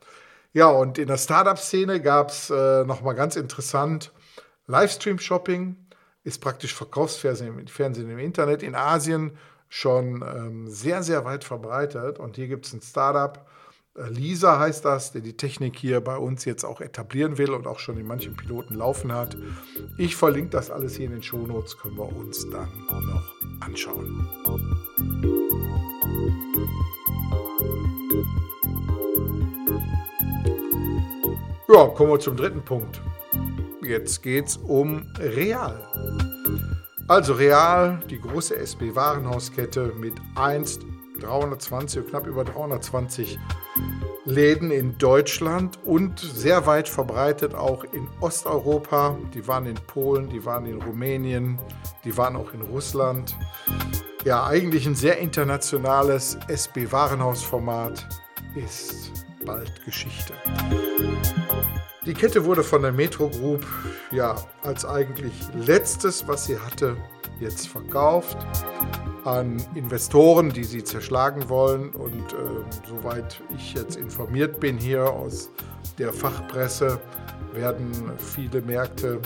[0.53, 4.11] Ja, und in der Startup-Szene gab es äh, nochmal ganz interessant
[4.67, 5.75] Livestream-Shopping,
[6.23, 9.37] ist praktisch Verkaufsfernsehen Fernsehen im Internet in Asien
[9.69, 12.19] schon ähm, sehr, sehr weit verbreitet.
[12.19, 13.45] Und hier gibt es ein Startup,
[13.97, 17.67] äh, Lisa heißt das, der die Technik hier bei uns jetzt auch etablieren will und
[17.67, 19.37] auch schon in manchen Piloten laufen hat.
[19.97, 24.29] Ich verlinke das alles hier in den Shownotes, können wir uns dann noch anschauen.
[31.69, 33.01] Ja, kommen wir zum dritten Punkt.
[33.87, 35.81] Jetzt geht es um Real.
[37.07, 40.79] Also Real, die große SB-Warenhauskette mit 1,
[41.21, 43.39] 320, knapp über 320
[44.25, 49.17] Läden in Deutschland und sehr weit verbreitet auch in Osteuropa.
[49.33, 51.57] Die waren in Polen, die waren in Rumänien,
[52.03, 53.37] die waren auch in Russland.
[54.25, 58.05] Ja, eigentlich ein sehr internationales SB-Warenhausformat
[58.53, 60.33] ist bald Geschichte.
[62.05, 63.65] Die Kette wurde von der Metro Group
[64.11, 65.33] ja als eigentlich
[65.65, 66.95] letztes, was sie hatte,
[67.39, 68.37] jetzt verkauft
[69.23, 71.89] an Investoren, die sie zerschlagen wollen.
[71.89, 75.49] Und äh, soweit ich jetzt informiert bin hier aus
[75.97, 76.99] der Fachpresse,
[77.53, 79.19] werden viele Märkte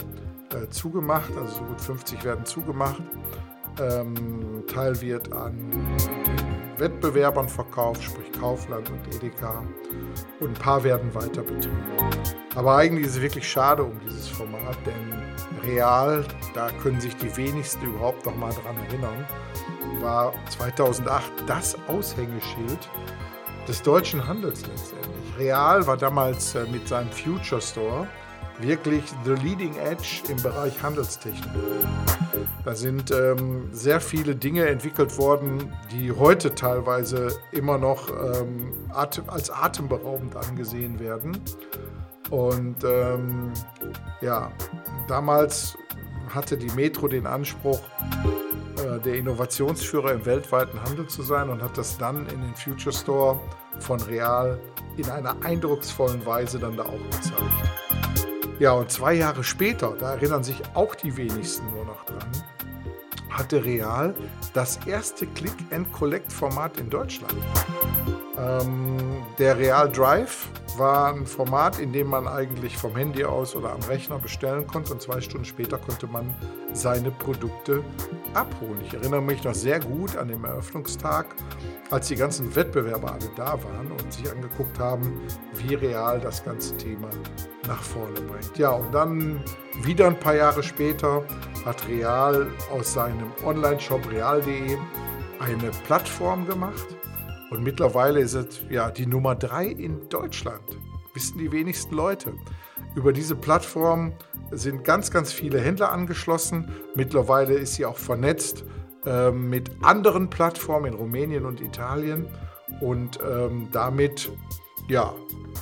[0.50, 3.02] äh, zugemacht, also so gut 50 werden zugemacht.
[3.80, 5.56] Ähm, Teil wird an
[6.82, 9.62] Wettbewerbern verkauft, sprich Kaufland und Edeka.
[10.40, 11.84] Und ein paar werden weiter betrieben.
[12.56, 15.22] Aber eigentlich ist es wirklich schade um dieses Format, denn
[15.62, 19.24] real, da können sich die wenigsten überhaupt noch mal dran erinnern,
[20.00, 22.88] war 2008 das Aushängeschild
[23.68, 25.38] des deutschen Handels letztendlich.
[25.38, 28.08] Real war damals äh, mit seinem Future Store
[28.58, 31.50] wirklich the leading edge im Bereich Handelstechnik.
[32.64, 39.50] Da sind ähm, sehr viele Dinge entwickelt worden, die heute teilweise immer noch ähm, als
[39.50, 41.38] atemberaubend angesehen werden.
[42.30, 43.52] Und ähm,
[44.20, 44.50] ja,
[45.08, 45.76] damals
[46.28, 47.80] hatte die Metro den Anspruch,
[48.78, 52.94] äh, der Innovationsführer im weltweiten Handel zu sein und hat das dann in den Future
[52.94, 53.40] Store
[53.80, 54.58] von Real
[54.96, 57.81] in einer eindrucksvollen Weise dann da auch gezeigt.
[58.62, 62.30] Ja, und zwei Jahre später, da erinnern sich auch die wenigsten nur noch dran,
[63.28, 64.14] hatte Real
[64.54, 67.34] das erste Click-and-Collect-Format in Deutschland.
[68.38, 68.98] Ähm,
[69.36, 70.46] der Real Drive
[70.78, 74.92] war ein Format, in dem man eigentlich vom Handy aus oder am Rechner bestellen konnte
[74.92, 76.34] und zwei Stunden später konnte man
[76.72, 77.84] seine Produkte
[78.34, 78.80] abholen.
[78.84, 81.26] Ich erinnere mich noch sehr gut an den Eröffnungstag,
[81.90, 85.20] als die ganzen Wettbewerber alle da waren und sich angeguckt haben,
[85.54, 87.08] wie real das ganze Thema
[87.66, 88.56] nach vorne bringt.
[88.58, 89.42] Ja, und dann
[89.82, 91.24] wieder ein paar Jahre später
[91.64, 94.76] hat Real aus seinem Online-Shop real.de
[95.38, 96.86] eine Plattform gemacht
[97.52, 100.62] und mittlerweile ist es ja die Nummer drei in Deutschland.
[101.12, 102.32] Wissen die wenigsten Leute.
[102.94, 104.14] Über diese Plattform
[104.50, 106.70] sind ganz, ganz viele Händler angeschlossen.
[106.94, 108.64] Mittlerweile ist sie auch vernetzt
[109.04, 112.26] äh, mit anderen Plattformen in Rumänien und Italien.
[112.80, 114.32] Und ähm, damit
[114.88, 115.12] ja,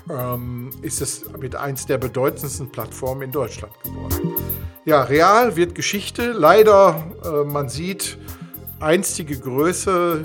[0.09, 4.37] ähm, ist es mit eins der bedeutendsten Plattformen in Deutschland geworden.
[4.85, 6.31] Ja, real wird Geschichte.
[6.31, 8.17] Leider, äh, man sieht,
[8.79, 10.25] einstige Größe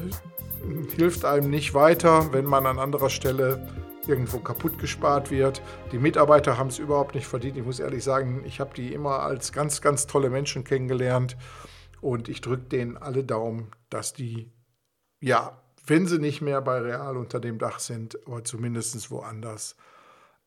[0.96, 3.68] hilft einem nicht weiter, wenn man an anderer Stelle
[4.08, 5.62] irgendwo kaputt gespart wird.
[5.92, 7.58] Die Mitarbeiter haben es überhaupt nicht verdient.
[7.58, 11.38] Ich muss ehrlich sagen, ich habe die immer als ganz, ganz tolle Menschen kennengelernt
[12.02, 14.52] und ich drücke denen alle Daumen, dass die,
[15.22, 19.76] ja, wenn sie nicht mehr bei Real unter dem Dach sind, aber zumindest woanders,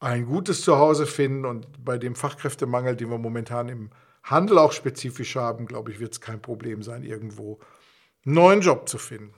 [0.00, 3.90] ein gutes Zuhause finden und bei dem Fachkräftemangel, den wir momentan im
[4.22, 7.58] Handel auch spezifisch haben, glaube ich, wird es kein Problem sein, irgendwo
[8.24, 9.34] einen neuen Job zu finden.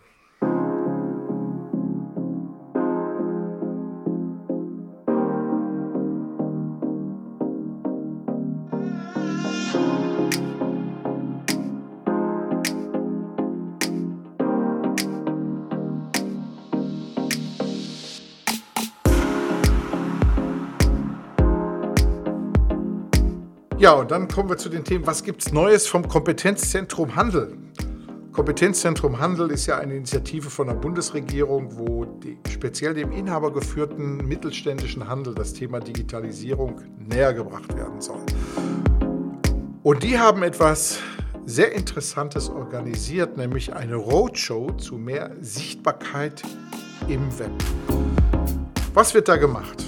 [23.81, 27.57] Ja, und dann kommen wir zu den Themen, was gibt es Neues vom Kompetenzzentrum Handel?
[28.31, 35.09] Kompetenzzentrum Handel ist ja eine Initiative von der Bundesregierung, wo die, speziell dem inhabergeführten mittelständischen
[35.09, 38.21] Handel das Thema Digitalisierung näher gebracht werden soll.
[39.83, 40.99] Und die haben etwas
[41.47, 46.43] sehr Interessantes organisiert, nämlich eine Roadshow zu mehr Sichtbarkeit
[47.09, 47.53] im Web.
[48.93, 49.87] Was wird da gemacht?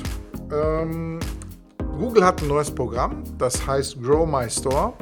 [0.50, 1.20] Ähm,
[1.98, 4.94] Google hat ein neues Programm, das heißt Grow My Store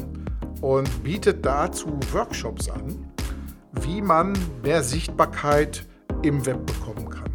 [0.60, 3.10] und bietet dazu Workshops an,
[3.82, 5.86] wie man mehr Sichtbarkeit
[6.22, 7.30] im Web bekommen kann.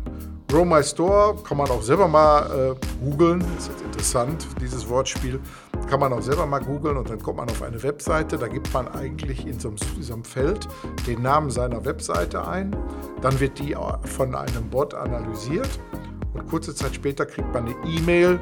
[0.47, 5.39] Grow My Store kann man auch selber mal äh, googeln, ist jetzt interessant, dieses Wortspiel.
[5.89, 8.37] Kann man auch selber mal googeln und dann kommt man auf eine Webseite.
[8.37, 10.67] Da gibt man eigentlich in so einem, in so einem Feld
[11.07, 12.75] den Namen seiner Webseite ein.
[13.21, 15.69] Dann wird die von einem Bot analysiert
[16.35, 18.39] und kurze Zeit später kriegt man eine E-Mail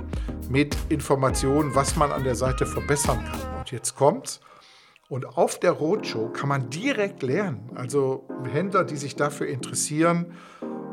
[0.50, 3.60] mit Informationen, was man an der Seite verbessern kann.
[3.60, 4.42] Und jetzt kommt's.
[5.10, 7.70] Und auf der Roadshow kann man direkt lernen.
[7.76, 10.34] Also Händler, die sich dafür interessieren,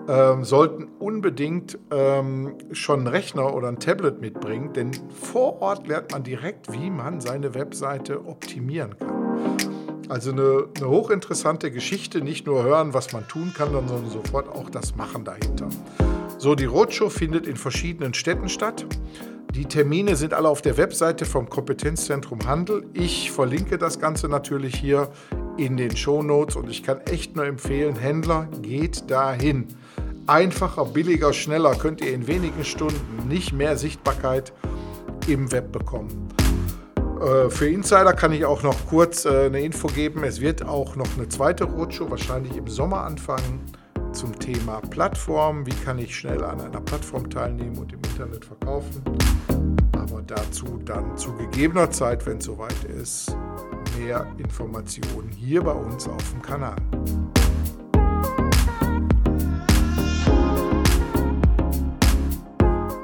[0.08, 4.90] ähm, sollten unbedingt ähm, schon einen Rechner oder ein Tablet mitbringen, denn
[5.22, 9.56] vor Ort lernt man direkt, wie man seine Webseite optimieren kann.
[10.08, 14.68] Also eine, eine hochinteressante Geschichte, nicht nur hören, was man tun kann, sondern sofort auch
[14.68, 15.68] das Machen dahinter.
[16.40, 18.86] So, die Roadshow findet in verschiedenen Städten statt.
[19.54, 22.86] Die Termine sind alle auf der Webseite vom Kompetenzzentrum Handel.
[22.94, 25.10] Ich verlinke das Ganze natürlich hier
[25.58, 29.66] in den Show Notes und ich kann echt nur empfehlen, Händler, geht dahin
[30.26, 34.54] einfacher, billiger, schneller könnt ihr in wenigen Stunden nicht mehr Sichtbarkeit
[35.26, 36.30] im Web bekommen.
[37.20, 40.24] Äh, für Insider kann ich auch noch kurz äh, eine Info geben.
[40.24, 43.60] Es wird auch noch eine zweite Roadshow wahrscheinlich im Sommer anfangen
[44.12, 45.66] zum Thema Plattform.
[45.66, 49.02] Wie kann ich schnell an einer Plattform teilnehmen und im Internet verkaufen?
[49.92, 53.36] Aber dazu dann zu gegebener Zeit, wenn es soweit ist,
[53.98, 56.76] mehr Informationen hier bei uns auf dem Kanal.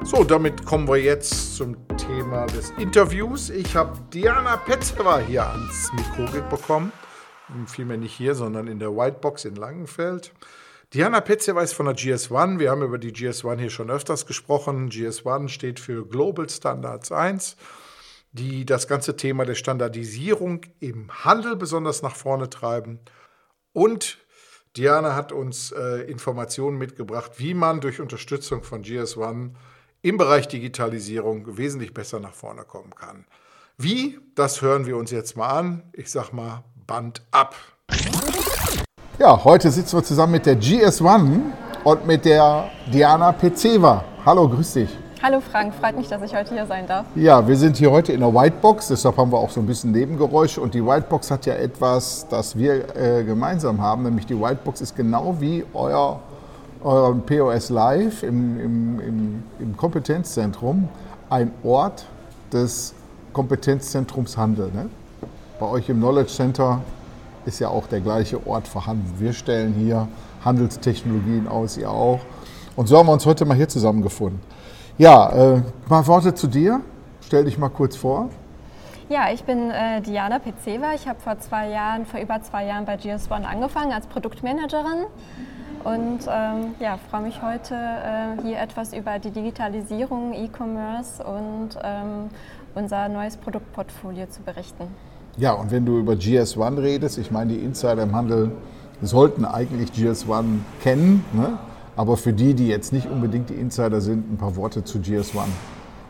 [0.03, 3.49] So, damit kommen wir jetzt zum Thema des Interviews.
[3.49, 6.91] Ich habe Diana Petzeva hier ans Mikro bekommen.
[7.65, 10.33] Vielmehr nicht hier, sondern in der Whitebox in Langenfeld.
[10.93, 12.59] Diana Petzeva ist von der GS1.
[12.59, 14.89] Wir haben über die GS1 hier schon öfters gesprochen.
[14.89, 17.57] GS1 steht für Global Standards 1,
[18.31, 22.99] die das ganze Thema der Standardisierung im Handel besonders nach vorne treiben.
[23.73, 24.17] Und
[24.77, 29.51] Diana hat uns äh, Informationen mitgebracht, wie man durch Unterstützung von GS1
[30.03, 33.25] im Bereich Digitalisierung wesentlich besser nach vorne kommen kann.
[33.77, 34.19] Wie?
[34.35, 35.83] Das hören wir uns jetzt mal an.
[35.91, 37.55] Ich sag mal, Band ab.
[39.19, 41.41] Ja, heute sitzen wir zusammen mit der GS1
[41.83, 44.03] und mit der Diana Pezeva.
[44.23, 44.95] Hallo, grüß dich.
[45.23, 47.07] Hallo Frank, freut mich, dass ich heute hier sein darf.
[47.15, 49.91] Ja, wir sind hier heute in der Whitebox, deshalb haben wir auch so ein bisschen
[49.91, 50.61] Nebengeräusche.
[50.61, 54.95] Und die Whitebox hat ja etwas, das wir äh, gemeinsam haben, nämlich die Whitebox ist
[54.95, 56.19] genau wie euer
[56.83, 60.89] eurem POS Live im, im, im, im, Kompetenzzentrum
[61.31, 62.05] ein Ort
[62.53, 62.93] des
[63.33, 64.69] Kompetenzzentrums Handel.
[64.71, 64.91] Ne?
[65.59, 66.81] Bei euch im Knowledge Center
[67.47, 69.11] ist ja auch der gleiche Ort vorhanden.
[69.17, 70.07] Wir stellen hier
[70.43, 72.19] Handelstechnologien aus, ihr auch.
[72.75, 74.39] Und so haben wir uns heute mal hier zusammengefunden.
[74.97, 76.81] Ja, äh, mal Worte zu dir.
[77.21, 78.29] Stell dich mal kurz vor.
[79.09, 80.93] Ja, ich bin äh, Diana Pezeva.
[80.93, 85.05] Ich habe vor zwei Jahren, vor über zwei Jahren bei GS1 angefangen als Produktmanagerin
[85.83, 92.29] und ähm, ja, freue mich heute äh, hier etwas über die Digitalisierung, E-Commerce und ähm,
[92.75, 94.93] unser neues Produktportfolio zu berichten.
[95.37, 98.51] Ja, und wenn du über GS1 redest, ich meine, die Insider im Handel
[99.01, 100.45] sollten eigentlich GS1
[100.81, 101.59] kennen, ne?
[101.95, 105.45] aber für die, die jetzt nicht unbedingt die Insider sind, ein paar Worte zu GS1.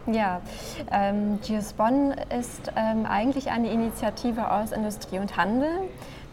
[0.10, 0.40] Ja,
[0.90, 5.68] ähm, GS1 ist ähm, eigentlich eine Initiative aus Industrie und Handel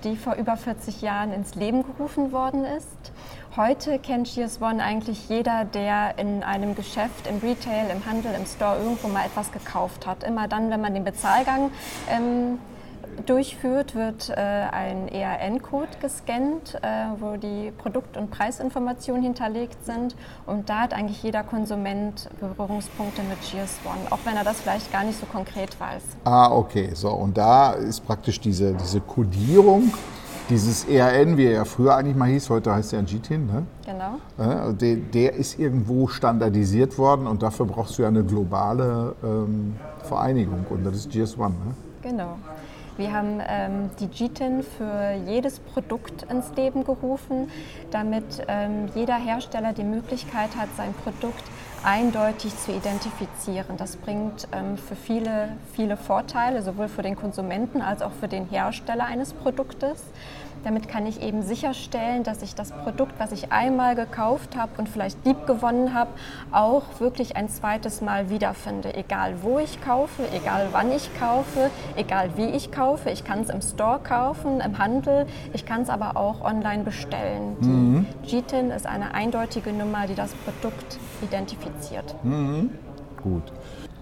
[0.05, 3.13] die vor über 40 Jahren ins Leben gerufen worden ist.
[3.57, 8.79] Heute kennt GS1 eigentlich jeder, der in einem Geschäft, im Retail, im Handel, im Store
[8.79, 10.25] irgendwo mal etwas gekauft hat.
[10.25, 11.71] Immer dann, wenn man den Bezahlgang
[12.11, 12.59] ähm,
[13.27, 20.17] durchführt, wird äh, ein ERN-Code gescannt, äh, wo die Produkt- und Preisinformationen hinterlegt sind.
[20.47, 25.05] Und da hat eigentlich jeder Konsument Berührungspunkte mit GS1, auch wenn er das vielleicht gar
[25.05, 26.03] nicht so konkret weiß.
[26.25, 26.91] Ah, okay.
[26.95, 29.93] So, und da ist praktisch diese, diese Codierung.
[30.51, 33.63] Dieses ERN, wie er ja früher eigentlich mal hieß, heute heißt er GTIN, ne?
[33.87, 34.19] Genau.
[34.37, 39.75] Äh, der, der, ist irgendwo standardisiert worden und dafür brauchst du ja eine globale ähm,
[40.03, 41.49] Vereinigung und das ist GS1.
[41.49, 41.55] Ne?
[42.03, 42.37] Genau.
[42.97, 47.51] Wir haben ähm, die GTIN für jedes Produkt ins Leben gerufen,
[47.91, 51.43] damit ähm, jeder Hersteller die Möglichkeit hat, sein Produkt
[51.83, 53.77] eindeutig zu identifizieren.
[53.77, 58.49] Das bringt ähm, für viele, viele Vorteile, sowohl für den Konsumenten als auch für den
[58.49, 60.05] Hersteller eines Produktes.
[60.65, 64.89] Damit kann ich eben sicherstellen, dass ich das Produkt, was ich einmal gekauft habe und
[64.89, 66.11] vielleicht lieb gewonnen habe,
[66.53, 68.95] auch wirklich ein zweites Mal wiederfinde.
[68.95, 73.11] Egal wo ich kaufe, egal wann ich kaufe, egal wie ich kaufe.
[73.11, 77.57] Ich kann es im Store kaufen, im Handel, ich kann es aber auch online bestellen.
[77.61, 78.07] Mhm.
[78.25, 82.15] Die GTIN ist eine eindeutige Nummer, die das Produkt identifiziert.
[82.25, 82.71] Mhm.
[83.23, 83.53] Gut.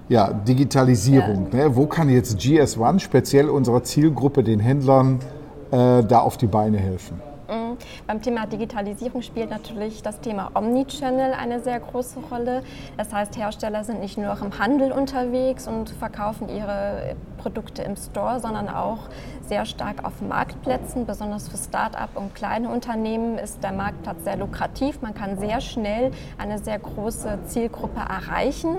[0.09, 1.48] Ja, Digitalisierung.
[1.53, 1.68] Ja.
[1.68, 1.77] Ne?
[1.77, 5.20] Wo kann jetzt GS1 speziell unserer Zielgruppe, den Händlern,
[5.73, 7.21] äh, da auf die Beine helfen.
[7.49, 7.77] Mhm.
[8.07, 12.63] Beim Thema Digitalisierung spielt natürlich das Thema Omnichannel eine sehr große Rolle.
[12.97, 18.41] Das heißt, Hersteller sind nicht nur im Handel unterwegs und verkaufen ihre Produkte im Store,
[18.41, 19.01] sondern auch
[19.47, 21.05] sehr stark auf Marktplätzen.
[21.05, 25.03] Besonders für Start-up und kleine Unternehmen ist der Marktplatz sehr lukrativ.
[25.03, 28.77] Man kann sehr schnell eine sehr große Zielgruppe erreichen.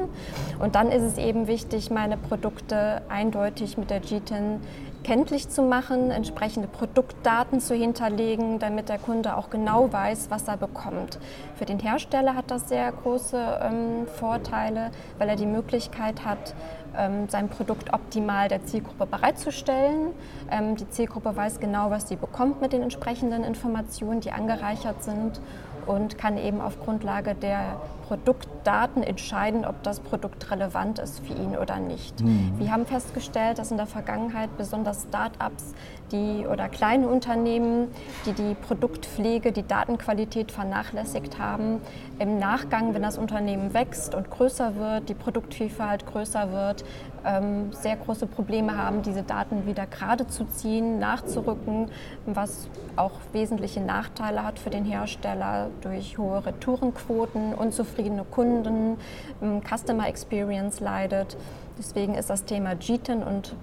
[0.60, 4.62] Und dann ist es eben wichtig, meine Produkte eindeutig mit der GTIN
[5.03, 10.57] kenntlich zu machen, entsprechende Produktdaten zu hinterlegen, damit der Kunde auch genau weiß, was er
[10.57, 11.19] bekommt.
[11.55, 16.55] Für den Hersteller hat das sehr große ähm, Vorteile, weil er die Möglichkeit hat,
[16.97, 20.11] ähm, sein Produkt optimal der Zielgruppe bereitzustellen.
[20.51, 25.41] Ähm, die Zielgruppe weiß genau, was sie bekommt mit den entsprechenden Informationen, die angereichert sind
[25.85, 31.55] und kann eben auf Grundlage der Produktdaten entscheiden, ob das Produkt relevant ist für ihn
[31.55, 32.21] oder nicht.
[32.21, 32.53] Mhm.
[32.57, 35.73] Wir haben festgestellt, dass in der Vergangenheit besonders Start-ups
[36.11, 37.87] die, oder kleine Unternehmen,
[38.25, 41.81] die die Produktpflege, die Datenqualität vernachlässigt haben,
[42.19, 46.85] im Nachgang, wenn das Unternehmen wächst und größer wird, die Produktvielfalt größer wird,
[47.25, 51.89] ähm, sehr große Probleme haben, diese Daten wieder gerade zu ziehen, nachzurücken,
[52.25, 57.55] was auch wesentliche Nachteile hat für den Hersteller durch hohe Retourenquoten,
[57.93, 58.97] unzufriedene Kunden,
[59.41, 61.38] ähm, Customer Experience leidet.
[61.77, 63.56] Deswegen ist das Thema GTIN und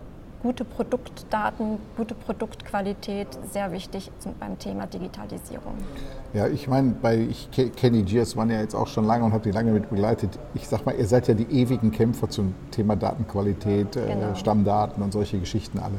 [0.43, 5.75] gute Produktdaten, gute Produktqualität sehr wichtig beim Thema Digitalisierung.
[6.33, 6.95] Ja, ich meine,
[7.29, 10.39] ich kenne die GS1 ja jetzt auch schon lange und habe die lange mit begleitet.
[10.55, 14.35] Ich sag mal, ihr seid ja die ewigen Kämpfer zum Thema Datenqualität, äh, genau.
[14.35, 15.97] Stammdaten und solche Geschichten alle.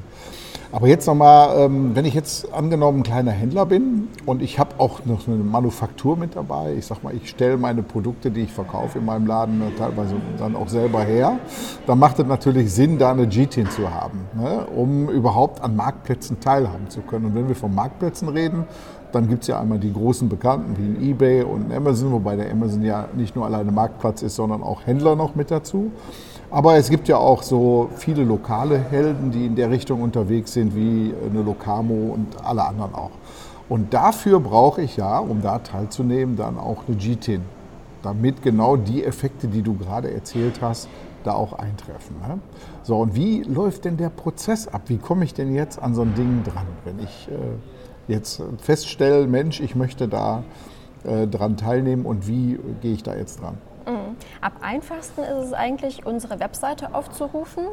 [0.74, 4.76] Aber jetzt nochmal, ähm, wenn ich jetzt angenommen ein kleiner Händler bin und ich habe
[4.78, 8.54] auch noch eine Manufaktur mit dabei, ich sag mal, ich stelle meine Produkte, die ich
[8.54, 11.40] verkaufe in meinem Laden teilweise dann auch selber her,
[11.88, 16.40] dann macht es natürlich Sinn, da eine GTIN zu haben, ne, um überhaupt an Marktplätzen
[16.40, 17.26] teilhaben zu können.
[17.26, 18.66] Und wenn wir von Marktplätzen reden,
[19.12, 22.50] dann gibt es ja einmal die großen Bekannten wie ein eBay und Amazon, wobei der
[22.50, 25.92] Amazon ja nicht nur alleine Marktplatz ist, sondern auch Händler noch mit dazu.
[26.52, 30.76] Aber es gibt ja auch so viele lokale Helden, die in der Richtung unterwegs sind,
[30.76, 33.12] wie eine Locamo und alle anderen auch.
[33.70, 37.42] Und dafür brauche ich ja, um da teilzunehmen, dann auch eine GTIN,
[38.04, 40.90] damit genau die Effekte, die du gerade erzählt hast,
[41.24, 42.18] da auch eintreffen.
[42.28, 42.40] Ne?
[42.84, 44.82] So, und wie läuft denn der Prozess ab?
[44.88, 49.26] Wie komme ich denn jetzt an so ein Ding dran, wenn ich äh, jetzt feststelle,
[49.26, 50.44] Mensch, ich möchte da
[51.06, 53.58] äh, dran teilnehmen und wie gehe ich da jetzt dran?
[54.42, 57.66] Am einfachsten ist es eigentlich, unsere Webseite aufzurufen.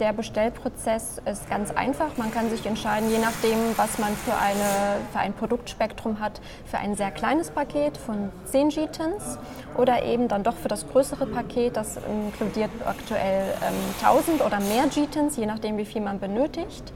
[0.00, 2.16] Der Bestellprozess ist ganz einfach.
[2.16, 6.78] Man kann sich entscheiden, je nachdem, was man für, eine, für ein Produktspektrum hat, für
[6.78, 9.38] ein sehr kleines Paket von 10 GTINs
[9.76, 11.76] oder eben dann doch für das größere Paket.
[11.76, 16.92] Das inkludiert aktuell ähm, 1000 oder mehr GTINs, je nachdem, wie viel man benötigt.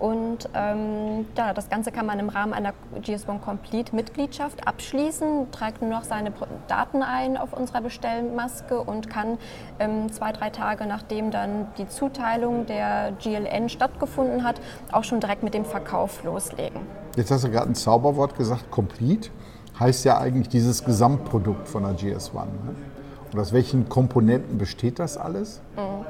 [0.00, 5.82] Und ähm, ja, das Ganze kann man im Rahmen einer GS1 Complete Mitgliedschaft abschließen, trägt
[5.82, 6.32] nur noch seine
[6.68, 9.36] Daten ein auf unserer Bestellmaske und kann
[9.78, 14.60] ähm, zwei, drei Tage nachdem dann die Zuteilung der GLN stattgefunden hat,
[14.90, 16.80] auch schon direkt mit dem Verkauf loslegen.
[17.16, 19.28] Jetzt hast du gerade ein Zauberwort gesagt, Complete.
[19.78, 22.34] Heißt ja eigentlich dieses Gesamtprodukt von der GS1.
[22.34, 22.74] Ne?
[23.32, 25.60] Und aus welchen Komponenten besteht das alles?
[25.76, 26.06] Mhm.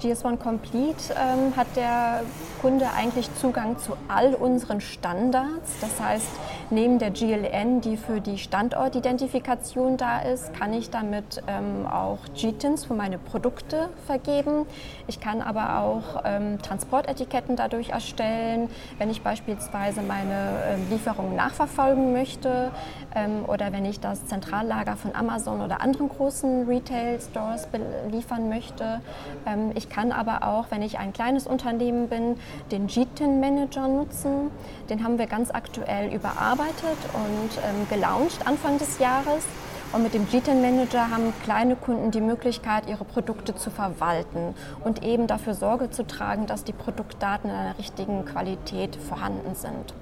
[0.00, 2.22] GS1 Complete ähm, hat der
[2.60, 5.72] Kunde eigentlich Zugang zu all unseren Standards.
[5.80, 6.28] Das heißt,
[6.70, 12.84] neben der GLN, die für die Standortidentifikation da ist, kann ich damit ähm, auch GTINs
[12.84, 14.66] für meine Produkte vergeben.
[15.06, 22.12] Ich kann aber auch ähm, Transportetiketten dadurch erstellen, wenn ich beispielsweise meine ähm, Lieferungen nachverfolgen
[22.12, 22.70] möchte
[23.14, 29.00] ähm, oder wenn ich das Zentrallager von Amazon oder anderen großen Retail-Stores beliefern möchte.
[29.46, 32.36] Ähm, ich kann aber auch, wenn ich ein kleines Unternehmen bin,
[32.70, 34.50] den GTIN-Manager nutzen.
[34.90, 39.44] Den haben wir ganz aktuell überarbeitet und ähm, gelauncht Anfang des Jahres.
[39.92, 45.04] Und mit dem GTIN Manager haben kleine Kunden die Möglichkeit, ihre Produkte zu verwalten und
[45.04, 49.94] eben dafür Sorge zu tragen, dass die Produktdaten in einer richtigen Qualität vorhanden sind.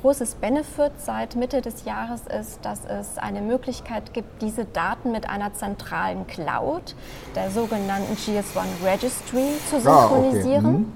[0.00, 5.28] Großes Benefit seit Mitte des Jahres ist, dass es eine Möglichkeit gibt, diese Daten mit
[5.28, 6.94] einer zentralen Cloud,
[7.34, 10.64] der sogenannten GS1 Registry, zu synchronisieren.
[10.64, 10.78] Ah, okay.
[10.78, 10.92] mhm.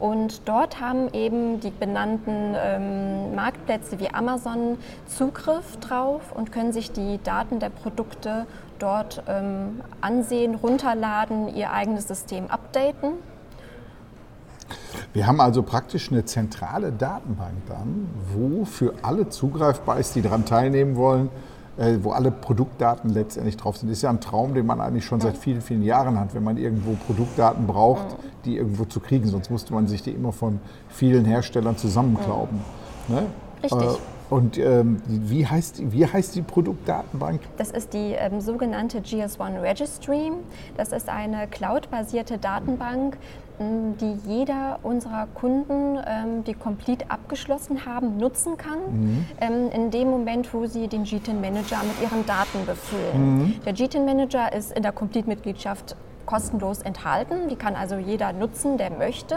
[0.00, 6.90] Und dort haben eben die benannten ähm, Marktplätze wie Amazon Zugriff drauf und können sich
[6.90, 8.46] die Daten der Produkte
[8.78, 13.12] dort ähm, ansehen, runterladen, ihr eigenes System updaten.
[15.12, 20.44] Wir haben also praktisch eine zentrale Datenbank dann, wo für alle zugreifbar ist, die daran
[20.44, 21.30] teilnehmen wollen,
[21.76, 23.88] äh, wo alle Produktdaten letztendlich drauf sind.
[23.88, 26.44] Das ist ja ein Traum, den man eigentlich schon seit vielen, vielen Jahren hat, wenn
[26.44, 29.26] man irgendwo Produktdaten braucht, die irgendwo zu kriegen.
[29.26, 32.60] Sonst musste man sich die immer von vielen Herstellern zusammenklauben.
[33.08, 33.26] Ne?
[33.62, 33.82] Richtig.
[33.82, 33.96] Äh,
[34.30, 37.40] und ähm, wie, heißt, wie heißt die Produktdatenbank?
[37.56, 40.30] Das ist die ähm, sogenannte GS1 Registry.
[40.76, 43.16] Das ist eine cloud-basierte Datenbank,
[43.60, 49.26] die jeder unserer Kunden, ähm, die Complete abgeschlossen haben, nutzen kann, mhm.
[49.40, 53.38] ähm, in dem Moment, wo sie den GTIN Manager mit ihren Daten befüllen.
[53.38, 53.60] Mhm.
[53.64, 55.94] Der GTIN Manager ist in der Complete-Mitgliedschaft
[56.24, 57.48] kostenlos enthalten.
[57.48, 59.36] Die kann also jeder nutzen, der möchte.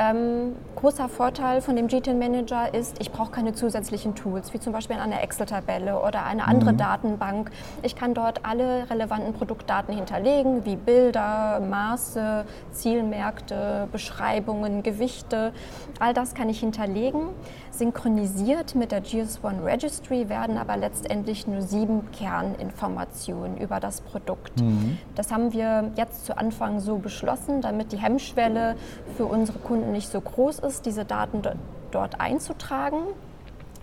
[0.00, 4.72] Ähm, großer Vorteil von dem GTIN Manager ist, ich brauche keine zusätzlichen Tools, wie zum
[4.72, 6.78] Beispiel eine Excel-Tabelle oder eine andere mhm.
[6.78, 7.50] Datenbank.
[7.82, 15.52] Ich kann dort alle relevanten Produktdaten hinterlegen, wie Bilder, Maße, Zielmärkte, Beschreibungen, Gewichte.
[15.98, 17.28] All das kann ich hinterlegen.
[17.70, 24.60] Synchronisiert mit der GS1 Registry werden aber letztendlich nur sieben Kerninformationen über das Produkt.
[24.60, 24.96] Mhm.
[25.14, 28.76] Das haben wir jetzt zu Anfang so beschlossen, damit die Hemmschwelle
[29.18, 31.42] für unsere Kunden nicht so groß ist, diese Daten
[31.90, 32.98] dort einzutragen.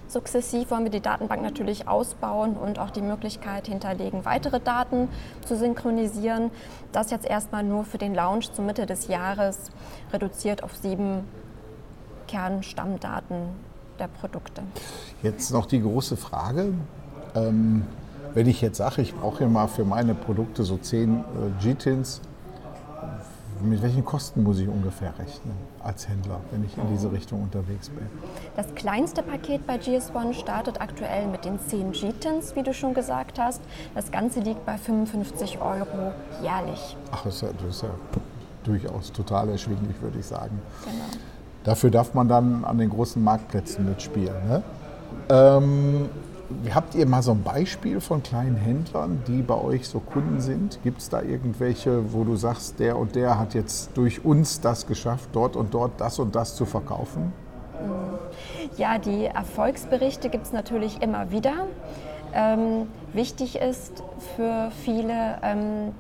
[0.08, 5.10] Sukzessiv wollen wir die Datenbank natürlich ausbauen und auch die Möglichkeit hinterlegen, weitere Daten
[5.46, 6.50] zu synchronisieren.
[6.94, 9.70] Das jetzt erstmal nur für den Launch zur Mitte des Jahres
[10.14, 11.26] reduziert auf sieben
[12.28, 13.50] Kernstammdaten
[14.00, 14.62] der Produkte.
[15.24, 16.74] Jetzt noch die große Frage.
[17.36, 17.86] Ähm,
[18.34, 21.24] wenn ich jetzt sage, ich brauche ja mal für meine Produkte so 10 äh,
[21.64, 22.22] G-Tins,
[23.62, 25.54] mit welchen Kosten muss ich ungefähr rechnen
[25.84, 28.06] als Händler, wenn ich in diese Richtung unterwegs bin?
[28.56, 33.40] Das kleinste Paket bei GS1 startet aktuell mit den 10 G-Tins, wie du schon gesagt
[33.40, 33.62] hast.
[33.96, 36.98] Das Ganze liegt bei 55 Euro jährlich.
[37.12, 37.90] Ach, das ist ja, das ist ja
[38.64, 40.62] durchaus total erschwinglich, würde ich sagen.
[40.84, 41.06] Genau.
[41.64, 44.48] Dafür darf man dann an den großen Marktplätzen mitspielen.
[44.48, 44.64] Ne?
[45.30, 46.10] Ähm,
[46.74, 50.80] habt ihr mal so ein Beispiel von kleinen Händlern, die bei euch so Kunden sind?
[50.84, 54.88] Gibt es da irgendwelche, wo du sagst, der und der hat jetzt durch uns das
[54.88, 57.34] geschafft, dort und dort das und das zu verkaufen?
[58.78, 61.54] Ja, die Erfolgsberichte gibt es natürlich immer wieder.
[62.34, 64.04] Ähm, wichtig ist
[64.36, 65.94] für viele, ähm,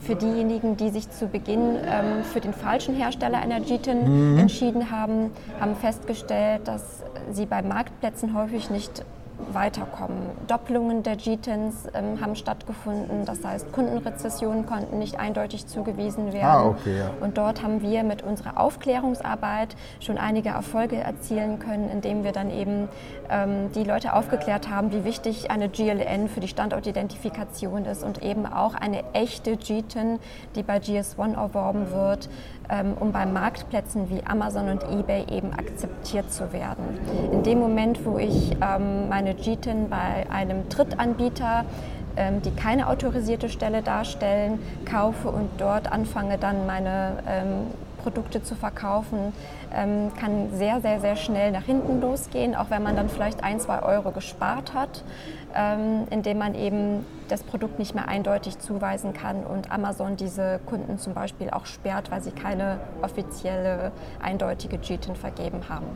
[0.00, 4.38] für diejenigen, die sich zu Beginn ähm, für den falschen Hersteller einer GTIN mhm.
[4.38, 9.04] entschieden haben, haben festgestellt, dass sie bei Marktplätzen häufig nicht
[9.52, 10.18] weiterkommen.
[10.46, 16.46] Doppelungen der GTINs ähm, haben stattgefunden, das heißt Kundenrezessionen konnten nicht eindeutig zugewiesen werden.
[16.46, 17.10] Ah, okay, ja.
[17.20, 22.50] Und dort haben wir mit unserer Aufklärungsarbeit schon einige Erfolge erzielen können, indem wir dann
[22.50, 22.88] eben
[23.30, 28.46] ähm, die Leute aufgeklärt haben, wie wichtig eine GLN für die Standortidentifikation ist und eben
[28.46, 30.18] auch eine echte GTIN,
[30.54, 32.28] die bei GS1 erworben wird,
[32.68, 36.98] ähm, um bei Marktplätzen wie Amazon und eBay eben akzeptiert zu werden.
[37.32, 41.64] In dem Moment, wo ich ähm, meine GTIN bei einem Drittanbieter
[42.14, 47.22] ähm, die keine autorisierte Stelle darstellen, kaufe und dort anfange dann meine
[48.02, 49.32] Produkte zu verkaufen,
[49.70, 53.80] kann sehr, sehr, sehr schnell nach hinten losgehen, auch wenn man dann vielleicht ein, zwei
[53.80, 55.04] Euro gespart hat
[55.54, 60.98] ähm, indem man eben das Produkt nicht mehr eindeutig zuweisen kann und Amazon diese Kunden
[60.98, 65.86] zum Beispiel auch sperrt, weil sie keine offizielle, eindeutige GTIN vergeben haben.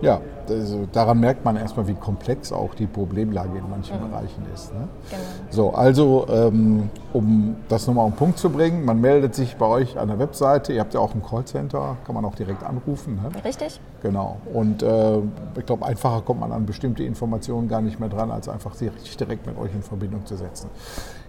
[0.00, 4.10] Ja, also daran merkt man erstmal, wie komplex auch die Problemlage in manchen mhm.
[4.10, 4.72] Bereichen ist.
[4.72, 4.88] Ne?
[5.10, 5.22] Genau.
[5.50, 9.66] So, also ähm, um das nochmal auf den Punkt zu bringen, man meldet sich bei
[9.66, 13.20] euch an der Webseite, ihr habt ja auch ein Callcenter, kann man auch direkt anrufen.
[13.22, 13.44] Ne?
[13.44, 13.80] Richtig.
[14.02, 14.38] Genau.
[14.52, 15.18] Und äh,
[15.56, 18.90] ich glaube, einfacher kommt man an bestimmte Informationen gar nicht mehr dran, als einfach sich
[19.16, 20.70] direkt mit euch in Verbindung zu setzen.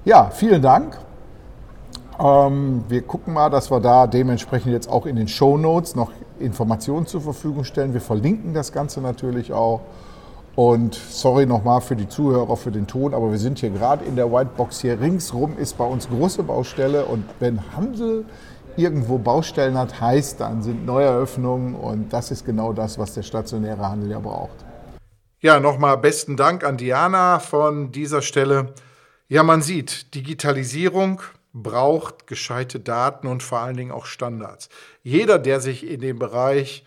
[0.05, 0.97] Ja, vielen Dank.
[2.19, 6.11] Ähm, wir gucken mal, dass wir da dementsprechend jetzt auch in den Show Notes noch
[6.39, 7.93] Informationen zur Verfügung stellen.
[7.93, 9.81] Wir verlinken das Ganze natürlich auch.
[10.55, 14.17] Und sorry nochmal für die Zuhörer, für den Ton, aber wir sind hier gerade in
[14.17, 14.81] der Whitebox.
[14.81, 18.25] Hier ringsrum ist bei uns große Baustelle und wenn Handel
[18.75, 23.87] irgendwo Baustellen hat, heißt, dann sind Neueröffnungen und das ist genau das, was der stationäre
[23.87, 24.65] Handel ja braucht.
[25.39, 28.73] Ja, nochmal besten Dank an Diana von dieser Stelle.
[29.29, 31.21] Ja, man sieht, Digitalisierung
[31.53, 34.69] braucht gescheite Daten und vor allen Dingen auch Standards.
[35.03, 36.85] Jeder, der sich in dem Bereich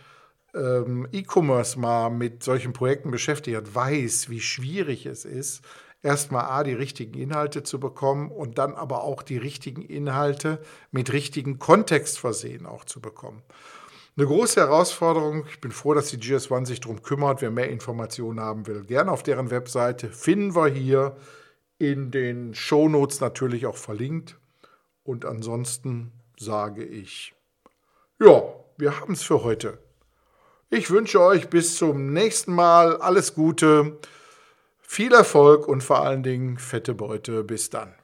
[0.55, 5.63] ähm, E-Commerce mal mit solchen Projekten beschäftigt hat, weiß, wie schwierig es ist,
[6.03, 10.61] erstmal A, die richtigen Inhalte zu bekommen und dann aber auch die richtigen Inhalte
[10.91, 13.43] mit richtigen Kontext versehen auch zu bekommen.
[14.15, 15.47] Eine große Herausforderung.
[15.49, 17.41] Ich bin froh, dass die GS1 sich darum kümmert.
[17.41, 20.11] Wer mehr Informationen haben will, gerne auf deren Webseite.
[20.11, 21.17] Finden wir hier
[21.79, 24.37] in den Shownotes natürlich auch verlinkt.
[25.05, 27.35] Und ansonsten sage ich,
[28.21, 28.43] ja,
[28.77, 29.79] wir haben es für heute.
[30.71, 33.99] Ich wünsche euch bis zum nächsten Mal alles Gute,
[34.81, 37.45] viel Erfolg und vor allen Dingen fette Beute.
[37.45, 37.95] Bis dann.